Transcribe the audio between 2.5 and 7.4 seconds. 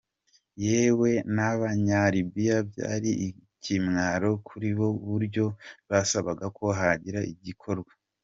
byari ikimwaro kuri bo ku buryo basabaga ko hagira